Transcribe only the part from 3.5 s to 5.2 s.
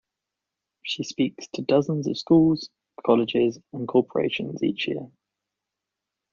and corporations each year.